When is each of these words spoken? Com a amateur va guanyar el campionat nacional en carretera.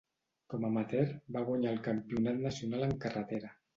Com 0.53 0.63
a 0.67 0.71
amateur 0.73 1.03
va 1.37 1.45
guanyar 1.49 1.73
el 1.75 1.83
campionat 1.91 2.43
nacional 2.49 2.87
en 2.89 2.97
carretera. 3.05 3.59